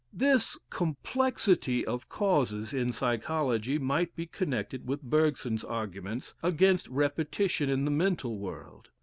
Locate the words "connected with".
4.25-5.03